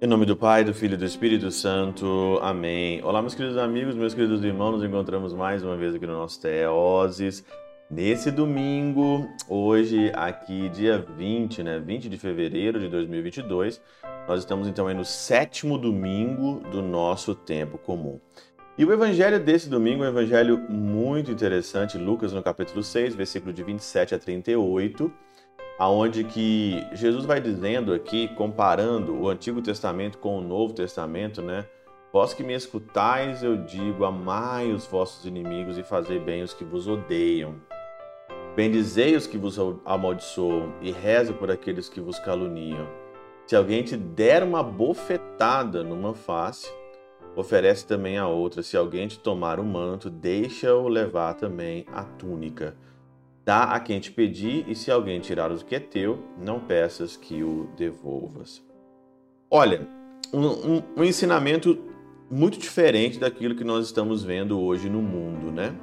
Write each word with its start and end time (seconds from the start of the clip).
Em 0.00 0.06
nome 0.06 0.24
do 0.24 0.34
Pai, 0.34 0.64
do 0.64 0.72
Filho 0.72 0.94
e 0.94 0.96
do 0.96 1.04
Espírito 1.04 1.50
Santo. 1.50 2.38
Amém. 2.40 3.04
Olá, 3.04 3.20
meus 3.20 3.34
queridos 3.34 3.58
amigos, 3.58 3.94
meus 3.94 4.14
queridos 4.14 4.42
irmãos, 4.42 4.72
nos 4.72 4.84
encontramos 4.84 5.34
mais 5.34 5.62
uma 5.62 5.76
vez 5.76 5.94
aqui 5.94 6.06
no 6.06 6.14
nosso 6.14 6.40
Teoses. 6.40 7.44
Nesse 7.90 8.30
domingo, 8.30 9.28
hoje, 9.46 10.10
aqui, 10.14 10.70
dia 10.70 10.98
20, 10.98 11.62
né? 11.62 11.78
20 11.78 12.08
de 12.08 12.16
fevereiro 12.16 12.80
de 12.80 12.88
2022, 12.88 13.82
nós 14.26 14.38
estamos 14.38 14.66
então 14.66 14.86
aí 14.86 14.94
no 14.94 15.04
sétimo 15.04 15.76
domingo 15.76 16.60
do 16.70 16.80
nosso 16.80 17.34
tempo 17.34 17.76
comum. 17.76 18.18
E 18.78 18.84
o 18.84 18.92
evangelho 18.92 19.40
desse 19.40 19.68
domingo 19.68 20.04
é 20.04 20.06
um 20.06 20.10
evangelho 20.10 20.56
muito 20.70 21.32
interessante, 21.32 21.98
Lucas 21.98 22.32
no 22.32 22.42
capítulo 22.42 22.82
6, 22.82 23.14
versículo 23.14 23.52
de 23.52 23.62
27 23.64 24.14
a 24.14 24.18
38 24.18 25.12
aonde 25.78 26.24
que 26.24 26.84
Jesus 26.92 27.24
vai 27.24 27.40
dizendo 27.40 27.94
aqui, 27.94 28.26
comparando 28.34 29.14
o 29.14 29.28
Antigo 29.28 29.62
Testamento 29.62 30.18
com 30.18 30.36
o 30.36 30.40
Novo 30.40 30.74
Testamento, 30.74 31.40
né? 31.40 31.64
Vós 32.12 32.34
que 32.34 32.42
me 32.42 32.52
escutais, 32.52 33.44
eu 33.44 33.56
digo, 33.56 34.04
amai 34.04 34.72
os 34.72 34.86
vossos 34.86 35.24
inimigos 35.24 35.78
e 35.78 35.84
fazei 35.84 36.18
bem 36.18 36.42
os 36.42 36.52
que 36.52 36.64
vos 36.64 36.88
odeiam. 36.88 37.54
Bendizei 38.56 39.14
os 39.14 39.26
que 39.26 39.38
vos 39.38 39.56
amaldiçoam 39.84 40.72
e 40.80 40.90
reze 40.90 41.32
por 41.32 41.48
aqueles 41.48 41.88
que 41.88 42.00
vos 42.00 42.18
caluniam. 42.18 42.88
Se 43.46 43.54
alguém 43.54 43.84
te 43.84 43.96
der 43.96 44.42
uma 44.42 44.62
bofetada 44.64 45.84
numa 45.84 46.12
face, 46.12 46.68
oferece 47.40 47.86
também 47.86 48.18
a 48.18 48.26
outra. 48.26 48.62
Se 48.62 48.76
alguém 48.76 49.06
te 49.06 49.18
tomar 49.18 49.60
o 49.60 49.64
manto, 49.64 50.10
deixa-o 50.10 50.88
levar 50.88 51.34
também 51.34 51.86
a 51.92 52.02
túnica. 52.02 52.76
Dá 53.44 53.64
a 53.64 53.80
quem 53.80 54.00
te 54.00 54.10
pedir, 54.10 54.68
e 54.68 54.74
se 54.74 54.90
alguém 54.90 55.20
tirar 55.20 55.50
o 55.50 55.64
que 55.64 55.74
é 55.74 55.80
teu, 55.80 56.18
não 56.36 56.60
peças 56.60 57.16
que 57.16 57.42
o 57.42 57.70
devolvas. 57.76 58.62
Olha, 59.50 59.88
um, 60.34 60.46
um, 60.46 60.82
um 60.98 61.04
ensinamento 61.04 61.78
muito 62.30 62.58
diferente 62.58 63.18
daquilo 63.18 63.54
que 63.54 63.64
nós 63.64 63.86
estamos 63.86 64.22
vendo 64.22 64.60
hoje 64.60 64.90
no 64.90 65.00
mundo, 65.00 65.50
né? 65.50 65.74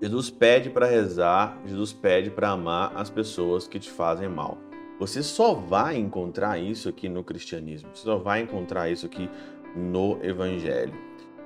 Jesus 0.00 0.30
pede 0.30 0.68
para 0.70 0.86
rezar, 0.86 1.60
Jesus 1.64 1.92
pede 1.92 2.30
para 2.30 2.50
amar 2.50 2.92
as 2.94 3.08
pessoas 3.08 3.66
que 3.66 3.80
te 3.80 3.90
fazem 3.90 4.28
mal. 4.28 4.58
Você 5.00 5.22
só 5.22 5.54
vai 5.54 5.96
encontrar 5.96 6.58
isso 6.60 6.88
aqui 6.88 7.08
no 7.08 7.24
cristianismo, 7.24 7.88
você 7.92 8.04
só 8.04 8.18
vai 8.18 8.42
encontrar 8.42 8.88
isso 8.88 9.06
aqui 9.06 9.28
no 9.76 10.18
evangelho. 10.22 10.94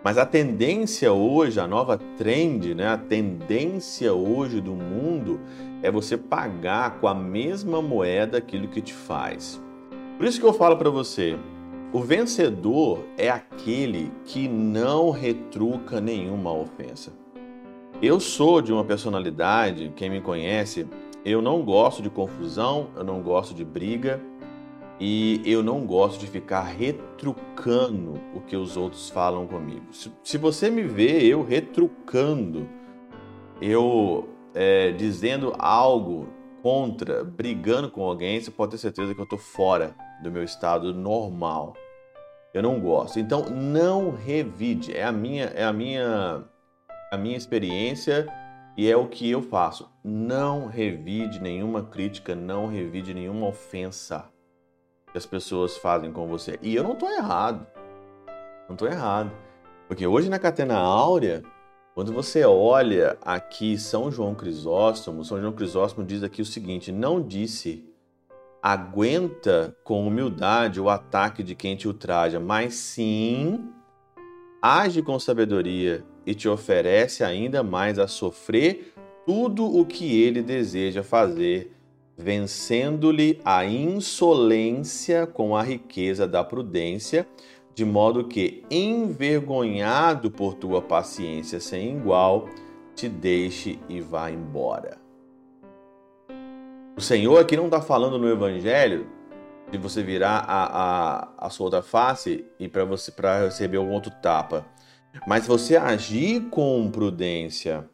Mas 0.02 0.18
a 0.18 0.24
tendência 0.24 1.12
hoje, 1.12 1.58
a 1.58 1.66
nova 1.66 1.98
trend, 2.16 2.74
né, 2.74 2.86
a 2.86 2.96
tendência 2.96 4.14
hoje 4.14 4.60
do 4.60 4.72
mundo 4.72 5.40
é 5.82 5.90
você 5.90 6.16
pagar 6.16 7.00
com 7.00 7.08
a 7.08 7.14
mesma 7.14 7.82
moeda 7.82 8.38
aquilo 8.38 8.68
que 8.68 8.80
te 8.80 8.94
faz. 8.94 9.60
Por 10.16 10.24
isso 10.24 10.40
que 10.40 10.46
eu 10.46 10.52
falo 10.52 10.76
para 10.76 10.90
você, 10.90 11.36
o 11.92 12.00
vencedor 12.00 13.00
é 13.18 13.28
aquele 13.28 14.12
que 14.24 14.46
não 14.46 15.10
retruca 15.10 16.00
nenhuma 16.00 16.52
ofensa. 16.52 17.12
Eu 18.00 18.20
sou 18.20 18.60
de 18.60 18.72
uma 18.72 18.84
personalidade, 18.84 19.92
quem 19.96 20.10
me 20.10 20.20
conhece, 20.20 20.86
eu 21.24 21.42
não 21.42 21.62
gosto 21.62 22.02
de 22.02 22.10
confusão, 22.10 22.88
eu 22.94 23.02
não 23.02 23.20
gosto 23.22 23.54
de 23.54 23.64
briga, 23.64 24.20
e 24.98 25.42
eu 25.44 25.62
não 25.62 25.86
gosto 25.86 26.20
de 26.20 26.26
ficar 26.26 26.62
retrucando 26.62 28.14
o 28.34 28.40
que 28.40 28.56
os 28.56 28.76
outros 28.76 29.10
falam 29.10 29.46
comigo. 29.46 29.92
Se, 29.92 30.10
se 30.24 30.38
você 30.38 30.70
me 30.70 30.82
vê 30.82 31.22
eu 31.22 31.42
retrucando, 31.42 32.66
eu 33.60 34.28
é, 34.54 34.92
dizendo 34.92 35.54
algo 35.58 36.28
contra, 36.62 37.22
brigando 37.22 37.90
com 37.90 38.02
alguém, 38.02 38.40
você 38.40 38.50
pode 38.50 38.72
ter 38.72 38.78
certeza 38.78 39.14
que 39.14 39.20
eu 39.20 39.24
estou 39.24 39.38
fora 39.38 39.94
do 40.22 40.30
meu 40.30 40.42
estado 40.42 40.94
normal. 40.94 41.74
Eu 42.54 42.62
não 42.62 42.80
gosto. 42.80 43.20
Então 43.20 43.50
não 43.50 44.10
revide. 44.10 44.96
É 44.96 45.04
a 45.04 45.12
minha, 45.12 45.44
é 45.54 45.62
a 45.62 45.72
minha, 45.74 46.42
a 47.12 47.18
minha 47.18 47.36
experiência 47.36 48.26
e 48.78 48.90
é 48.90 48.96
o 48.96 49.06
que 49.08 49.30
eu 49.30 49.42
faço. 49.42 49.90
Não 50.02 50.66
revide 50.66 51.38
nenhuma 51.38 51.82
crítica, 51.82 52.34
não 52.34 52.66
revide 52.66 53.12
nenhuma 53.12 53.46
ofensa 53.46 54.24
que 55.16 55.18
as 55.18 55.24
pessoas 55.24 55.78
fazem 55.78 56.12
com 56.12 56.28
você. 56.28 56.58
E 56.60 56.74
eu 56.74 56.84
não 56.84 56.92
estou 56.92 57.10
errado. 57.10 57.66
Não 58.68 58.74
estou 58.74 58.86
errado. 58.86 59.32
Porque 59.88 60.06
hoje 60.06 60.28
na 60.28 60.38
Catena 60.38 60.76
Áurea, 60.76 61.42
quando 61.94 62.12
você 62.12 62.44
olha 62.44 63.16
aqui 63.22 63.78
São 63.78 64.12
João 64.12 64.34
Crisóstomo, 64.34 65.24
São 65.24 65.40
João 65.40 65.54
Crisóstomo 65.54 66.06
diz 66.06 66.22
aqui 66.22 66.42
o 66.42 66.44
seguinte: 66.44 66.92
não 66.92 67.22
disse 67.22 67.82
aguenta 68.62 69.74
com 69.82 70.06
humildade 70.06 70.80
o 70.80 70.90
ataque 70.90 71.42
de 71.42 71.54
quem 71.54 71.76
te 71.76 71.88
ultraja, 71.88 72.38
mas 72.38 72.74
sim 72.74 73.70
age 74.60 75.00
com 75.00 75.18
sabedoria 75.18 76.04
e 76.26 76.34
te 76.34 76.46
oferece 76.46 77.24
ainda 77.24 77.62
mais 77.62 77.98
a 77.98 78.06
sofrer 78.06 78.92
tudo 79.24 79.64
o 79.64 79.86
que 79.86 80.20
ele 80.20 80.42
deseja 80.42 81.02
fazer 81.02 81.75
vencendo-lhe 82.16 83.40
a 83.44 83.64
insolência 83.64 85.26
com 85.26 85.54
a 85.54 85.62
riqueza 85.62 86.26
da 86.26 86.42
prudência, 86.42 87.26
de 87.74 87.84
modo 87.84 88.24
que, 88.24 88.64
envergonhado 88.70 90.30
por 90.30 90.54
tua 90.54 90.80
paciência 90.80 91.60
sem 91.60 91.96
igual, 91.96 92.48
te 92.94 93.08
deixe 93.08 93.78
e 93.88 94.00
vá 94.00 94.30
embora. 94.30 94.96
O 96.96 97.00
Senhor 97.00 97.38
aqui 97.38 97.54
não 97.56 97.66
está 97.66 97.82
falando 97.82 98.18
no 98.18 98.30
Evangelho 98.30 99.06
de 99.70 99.76
você 99.76 100.02
virar 100.02 100.38
a, 100.48 100.64
a, 100.64 101.46
a 101.46 101.50
sua 101.50 101.66
outra 101.66 101.82
face 101.82 102.46
e 102.58 102.68
para 102.68 102.84
você 102.86 103.12
para 103.12 103.44
receber 103.44 103.76
um 103.76 103.90
outro 103.90 104.10
tapa, 104.22 104.64
mas 105.26 105.46
você 105.46 105.76
agir 105.76 106.48
com 106.48 106.90
prudência, 106.90 107.84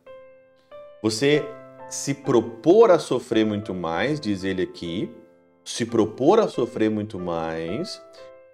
você 1.03 1.45
se 1.93 2.15
propor 2.15 2.91
a 2.91 2.99
sofrer 2.99 3.45
muito 3.45 3.75
mais, 3.75 4.19
diz 4.19 4.45
ele 4.45 4.63
aqui, 4.63 5.15
se 5.63 5.85
propor 5.85 6.41
a 6.41 6.49
sofrer 6.49 6.91
muito 6.91 7.19
mais, 7.19 8.03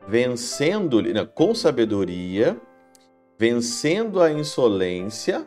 vencendo 0.09 1.01
com 1.37 1.55
sabedoria, 1.55 2.61
vencendo 3.39 4.21
a 4.21 4.33
insolência, 4.33 5.47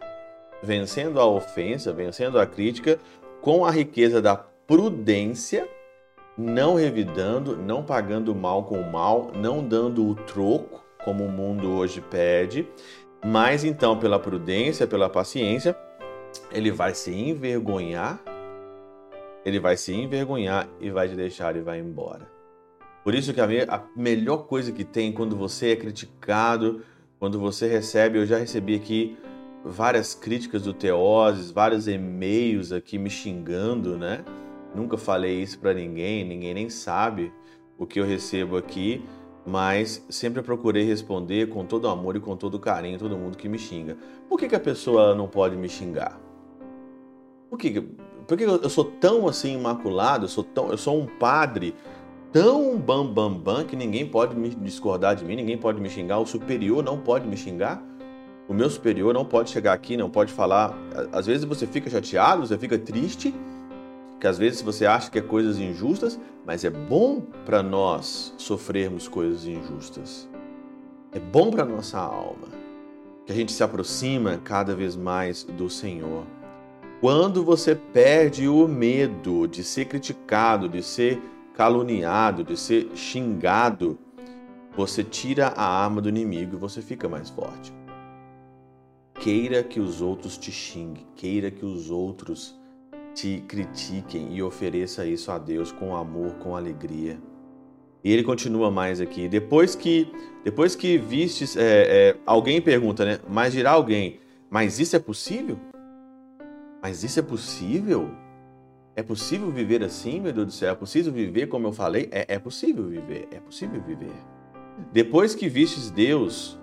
vencendo 0.64 1.20
a 1.20 1.26
ofensa, 1.26 1.92
vencendo 1.92 2.40
a 2.40 2.46
crítica, 2.46 2.98
com 3.42 3.66
a 3.66 3.72
riqueza 3.72 4.22
da 4.22 4.38
prudência, 4.38 5.68
não 6.38 6.76
revidando, 6.76 7.58
não 7.58 7.84
pagando 7.84 8.34
mal 8.34 8.64
com 8.64 8.82
mal, 8.84 9.34
não 9.36 9.68
dando 9.68 10.08
o 10.08 10.16
troco, 10.16 10.82
como 11.04 11.26
o 11.26 11.30
mundo 11.30 11.70
hoje 11.74 12.00
pede, 12.00 12.66
mas 13.22 13.66
então 13.66 14.00
pela 14.00 14.18
prudência, 14.18 14.88
pela 14.88 15.10
paciência, 15.10 15.76
ele 16.52 16.72
vai 16.72 16.94
se 16.94 17.12
envergonhar, 17.12 18.22
ele 19.44 19.60
vai 19.60 19.76
se 19.78 19.94
envergonhar 19.94 20.68
e 20.80 20.90
vai 20.90 21.08
te 21.10 21.16
deixar 21.16 21.56
e 21.56 21.62
vai 21.62 21.80
embora. 21.80 22.30
Por 23.04 23.16
isso 23.16 23.34
que 23.34 23.42
a, 23.42 23.46
a 23.46 23.84
melhor 23.96 24.46
coisa 24.46 24.72
que 24.72 24.84
tem 24.84 25.12
quando 25.12 25.36
você 25.36 25.72
é 25.72 25.76
criticado, 25.76 26.84
quando 27.20 27.40
você 27.40 27.68
recebe, 27.68 28.20
eu 28.20 28.26
já 28.26 28.38
recebi 28.38 28.76
aqui 28.76 29.18
várias 29.64 30.14
críticas 30.14 30.64
do 30.64 30.74
Teoses, 30.74 31.52
vários 31.52 31.88
e-mails 31.88 32.72
aqui 32.72 32.98
me 32.98 33.10
xingando, 33.10 33.98
né? 33.98 34.24
Nunca 34.76 34.98
falei 34.98 35.42
isso 35.42 35.60
para 35.60 35.74
ninguém, 35.74 36.24
ninguém 36.24 36.54
nem 36.54 36.70
sabe 36.70 37.32
o 37.78 37.86
que 37.86 38.00
eu 38.00 38.06
recebo 38.06 38.58
aqui, 38.58 39.04
mas 39.46 40.06
sempre 40.10 40.42
procurei 40.42 40.84
responder 40.84 41.50
com 41.50 41.66
todo 41.66 41.88
amor 41.88 42.16
e 42.16 42.20
com 42.20 42.36
todo 42.36 42.60
carinho 42.60 43.00
todo 43.00 43.18
mundo 43.18 43.38
que 43.38 43.50
me 43.50 43.58
xinga. 43.58 43.98
Por 44.30 44.40
que, 44.40 44.48
que 44.48 44.56
a 44.56 44.60
pessoa 44.60 45.16
não 45.16 45.28
pode 45.28 45.56
me 45.56 45.68
xingar? 45.68 46.20
Por 47.50 47.58
que, 47.58 47.82
por 48.28 48.38
que 48.38 48.44
eu 48.44 48.70
sou 48.70 48.86
tão 48.86 49.28
assim 49.28 49.56
imaculado? 49.56 50.26
Eu 50.26 50.30
sou, 50.30 50.44
tão, 50.44 50.70
eu 50.70 50.78
sou 50.78 51.00
um 51.00 51.06
padre 51.06 51.76
tão 52.32 52.78
bam 52.78 53.06
bam 53.06 53.34
bam 53.34 53.66
que 53.66 53.76
ninguém 53.76 54.08
pode 54.08 54.36
me 54.36 54.50
discordar 54.50 55.16
de 55.16 55.26
mim, 55.26 55.36
ninguém 55.36 55.58
pode 55.58 55.82
me 55.82 55.90
xingar, 55.90 56.20
o 56.20 56.26
superior 56.26 56.84
não 56.84 56.98
pode 56.98 57.28
me 57.28 57.36
xingar. 57.36 57.84
O 58.48 58.54
meu 58.54 58.70
superior 58.70 59.14
não 59.14 59.24
pode 59.24 59.50
chegar 59.50 59.74
aqui, 59.74 59.96
não 59.96 60.10
pode 60.10 60.34
falar. 60.34 60.78
Às 61.12 61.26
vezes 61.26 61.46
você 61.46 61.66
fica 61.66 61.90
chateado, 61.90 62.46
você 62.46 62.58
fica 62.58 62.78
triste, 62.78 63.34
que 64.22 64.28
às 64.28 64.38
vezes 64.38 64.62
você 64.62 64.86
acha 64.86 65.10
que 65.10 65.18
é 65.18 65.22
coisas 65.22 65.58
injustas, 65.58 66.20
mas 66.46 66.64
é 66.64 66.70
bom 66.70 67.22
para 67.44 67.64
nós 67.64 68.36
sofrermos 68.38 69.08
coisas 69.08 69.48
injustas. 69.48 70.30
É 71.12 71.20
bom 71.20 71.50
para 71.50 71.66
nossa 71.66 71.98
alma 71.98 72.48
que 73.26 73.32
a 73.32 73.36
gente 73.36 73.52
se 73.52 73.64
aproxima 73.64 74.38
cada 74.38 74.76
vez 74.76 74.96
mais 74.96 75.44
do 75.44 75.72
Senhor. 75.72 76.24
Quando 77.02 77.44
você 77.44 77.74
perde 77.74 78.48
o 78.48 78.68
medo 78.68 79.48
de 79.48 79.64
ser 79.64 79.86
criticado, 79.86 80.70
de 80.70 80.84
ser 80.84 81.20
caluniado, 81.56 82.44
de 82.44 82.56
ser 82.56 82.92
xingado, 82.94 83.98
você 84.78 85.04
tira 85.04 85.48
a 85.48 85.66
arma 85.66 86.00
do 86.00 86.10
inimigo 86.10 86.56
e 86.56 86.60
você 86.60 86.80
fica 86.80 87.10
mais 87.10 87.32
forte. 87.32 87.74
queira 89.20 89.64
que 89.64 89.80
os 89.80 90.00
outros 90.00 90.38
te 90.38 90.52
xinguem, 90.52 91.08
queira 91.16 91.50
que 91.50 91.66
os 91.66 91.90
outros 91.90 92.61
te 93.14 93.44
critiquem 93.48 94.36
e 94.36 94.42
ofereça 94.42 95.06
isso 95.06 95.32
a 95.32 95.38
Deus 95.38 95.72
com 95.72 95.96
amor, 95.96 96.34
com 96.36 96.56
alegria. 96.56 97.20
E 98.04 98.12
ele 98.12 98.24
continua 98.24 98.72
mais 98.72 99.00
aqui. 99.00 99.28
Depois 99.28 99.76
que 99.76 100.12
depois 100.44 100.76
que 100.76 100.98
vistes, 100.98 101.56
é, 101.56 102.10
é, 102.10 102.18
alguém 102.26 102.60
pergunta, 102.60 103.06
né? 103.06 103.20
Mas 103.30 103.54
dirá 103.54 103.72
alguém, 103.72 104.20
mas 104.50 104.80
isso 104.80 104.96
é 104.96 105.00
possível? 105.00 105.58
Mas 106.82 107.04
isso 107.04 107.20
é 107.20 107.24
possível? 107.24 108.10
É 108.96 109.04
possível 109.04 109.52
viver 109.52 109.84
assim, 109.84 110.20
meu 110.20 110.34
Deus 110.34 110.48
do 110.48 110.52
céu? 110.52 110.72
É 110.72 110.76
possível 110.76 111.14
viver 111.14 111.48
como 111.48 111.68
eu 111.68 111.72
falei? 111.72 112.10
É, 112.12 112.36
é 112.36 112.40
possível 112.40 112.88
viver, 112.88 113.28
é 113.32 113.40
possível 113.40 113.80
viver. 113.82 114.12
Depois 114.92 115.36
que 115.36 115.48
vistes 115.48 115.92
Deus, 115.92 116.60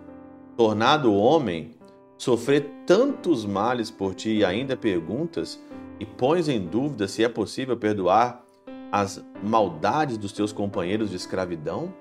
tornado 0.57 1.15
homem, 1.15 1.77
sofrer 2.19 2.69
tantos 2.85 3.47
males 3.47 3.93
por 3.93 4.15
ti 4.15 4.39
e 4.39 4.45
ainda 4.45 4.77
perguntas 4.77 5.59
e 6.01 6.07
pões 6.07 6.49
em 6.49 6.65
dúvida 6.65 7.09
se 7.09 7.25
é 7.25 7.29
possível 7.29 7.77
perdoar 7.77 8.45
as 8.91 9.23
maldades 9.43 10.17
dos 10.17 10.33
teus 10.33 10.53
companheiros 10.53 11.11
de 11.11 11.17
escravidão? 11.17 11.93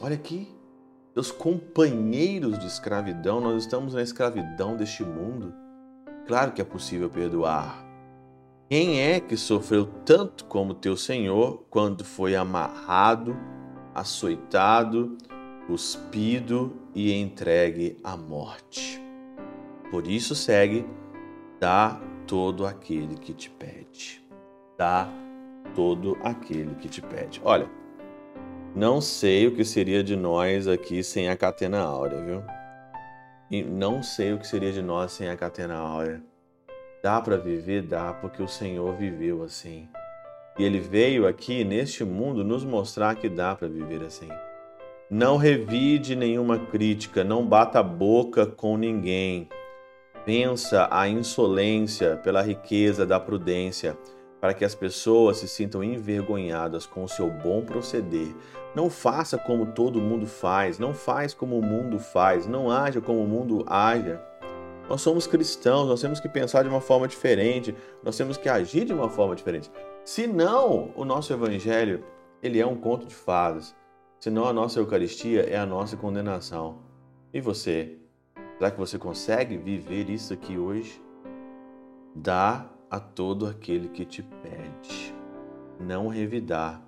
Olha 0.00 0.14
aqui, 0.14 0.48
teus 1.14 1.30
companheiros 1.30 2.58
de 2.58 2.66
escravidão, 2.66 3.40
nós 3.40 3.62
estamos 3.62 3.94
na 3.94 4.02
escravidão 4.02 4.76
deste 4.76 5.02
mundo. 5.02 5.54
Claro 6.26 6.52
que 6.52 6.60
é 6.60 6.64
possível 6.64 7.08
perdoar. 7.08 7.84
Quem 8.68 9.00
é 9.00 9.20
que 9.20 9.36
sofreu 9.36 9.86
tanto 10.04 10.44
como 10.44 10.74
teu 10.74 10.96
Senhor 10.96 11.64
quando 11.70 12.04
foi 12.04 12.34
amarrado, 12.34 13.36
açoitado, 13.94 15.16
cuspido 15.66 16.76
e 16.94 17.12
entregue 17.12 17.96
à 18.02 18.16
morte? 18.16 19.00
Por 19.90 20.08
isso 20.08 20.34
segue, 20.34 20.84
dá 21.60 22.00
todo 22.26 22.66
aquele 22.66 23.16
que 23.16 23.32
te 23.32 23.48
pede. 23.48 24.22
Dá 24.76 25.08
todo 25.74 26.16
aquele 26.22 26.74
que 26.74 26.88
te 26.88 27.00
pede. 27.00 27.40
Olha, 27.44 27.68
não 28.74 29.00
sei 29.00 29.46
o 29.46 29.52
que 29.54 29.64
seria 29.64 30.02
de 30.02 30.16
nós 30.16 30.66
aqui 30.68 31.02
sem 31.02 31.28
a 31.28 31.36
catena 31.36 31.80
áurea, 31.80 32.20
viu? 32.22 32.42
E 33.50 33.62
não 33.62 34.02
sei 34.02 34.32
o 34.32 34.38
que 34.38 34.46
seria 34.46 34.72
de 34.72 34.82
nós 34.82 35.12
sem 35.12 35.28
a 35.28 35.36
catena 35.36 35.76
áurea. 35.76 36.20
Dá 37.02 37.20
para 37.20 37.36
viver? 37.36 37.82
Dá, 37.82 38.12
porque 38.12 38.42
o 38.42 38.48
Senhor 38.48 38.94
viveu 38.96 39.44
assim. 39.44 39.88
E 40.58 40.64
ele 40.64 40.80
veio 40.80 41.26
aqui 41.26 41.62
neste 41.64 42.02
mundo 42.02 42.42
nos 42.42 42.64
mostrar 42.64 43.14
que 43.14 43.28
dá 43.28 43.54
para 43.54 43.68
viver 43.68 44.02
assim. 44.02 44.28
Não 45.08 45.36
revide 45.36 46.16
nenhuma 46.16 46.58
crítica, 46.58 47.22
não 47.22 47.46
bata 47.46 47.82
boca 47.82 48.44
com 48.44 48.76
ninguém. 48.76 49.48
Pensa 50.26 50.88
a 50.90 51.08
insolência 51.08 52.16
pela 52.16 52.42
riqueza 52.42 53.06
da 53.06 53.20
prudência 53.20 53.96
para 54.40 54.52
que 54.52 54.64
as 54.64 54.74
pessoas 54.74 55.36
se 55.36 55.46
sintam 55.46 55.84
envergonhadas 55.84 56.84
com 56.84 57.04
o 57.04 57.08
seu 57.08 57.30
bom 57.30 57.64
proceder. 57.64 58.34
Não 58.74 58.90
faça 58.90 59.38
como 59.38 59.66
todo 59.66 60.00
mundo 60.00 60.26
faz, 60.26 60.80
não 60.80 60.92
faz 60.92 61.32
como 61.32 61.56
o 61.56 61.62
mundo 61.62 62.00
faz, 62.00 62.44
não 62.44 62.68
haja 62.68 63.00
como 63.00 63.22
o 63.22 63.28
mundo 63.28 63.64
haja. 63.68 64.20
Nós 64.88 65.00
somos 65.00 65.28
cristãos, 65.28 65.86
nós 65.86 66.00
temos 66.00 66.18
que 66.18 66.28
pensar 66.28 66.64
de 66.64 66.68
uma 66.68 66.80
forma 66.80 67.06
diferente, 67.06 67.72
nós 68.02 68.16
temos 68.16 68.36
que 68.36 68.48
agir 68.48 68.84
de 68.84 68.92
uma 68.92 69.08
forma 69.08 69.36
diferente. 69.36 69.70
Senão, 70.04 70.90
o 70.96 71.04
nosso 71.04 71.32
evangelho, 71.32 72.02
ele 72.42 72.58
é 72.58 72.66
um 72.66 72.74
conto 72.74 73.06
de 73.06 73.14
fadas. 73.14 73.76
Senão 74.18 74.44
a 74.44 74.52
nossa 74.52 74.80
Eucaristia 74.80 75.42
é 75.42 75.56
a 75.56 75.64
nossa 75.64 75.96
condenação. 75.96 76.80
E 77.32 77.40
você? 77.40 77.96
Será 78.58 78.70
que 78.70 78.78
você 78.78 78.98
consegue 78.98 79.58
viver 79.58 80.08
isso 80.08 80.32
aqui 80.32 80.56
hoje? 80.56 81.02
Dá 82.14 82.66
a 82.90 82.98
todo 82.98 83.46
aquele 83.46 83.88
que 83.88 84.04
te 84.06 84.22
pede. 84.22 85.14
Não 85.78 86.08
revidar, 86.08 86.82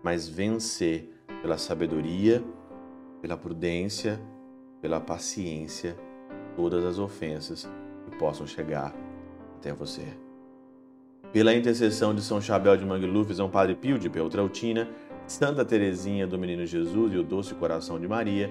mas 0.00 0.28
vencer 0.28 1.12
pela 1.42 1.58
sabedoria, 1.58 2.44
pela 3.20 3.36
prudência, 3.36 4.20
pela 4.80 5.00
paciência, 5.00 5.96
todas 6.54 6.84
as 6.84 7.00
ofensas 7.00 7.68
que 8.04 8.16
possam 8.16 8.46
chegar 8.46 8.94
até 9.56 9.72
você. 9.72 10.06
Pela 11.32 11.52
intercessão 11.52 12.14
de 12.14 12.22
São 12.22 12.40
Chabel 12.40 12.76
de 12.76 12.86
Mangluf, 12.86 13.34
São 13.34 13.50
Padre 13.50 13.74
Pio 13.74 13.98
de 13.98 14.08
Peltrautina, 14.08 14.88
Santa 15.26 15.64
Teresinha 15.64 16.28
do 16.28 16.38
Menino 16.38 16.64
Jesus 16.64 17.12
e 17.12 17.16
o 17.16 17.24
Doce 17.24 17.56
Coração 17.56 17.98
de 17.98 18.06
Maria, 18.06 18.50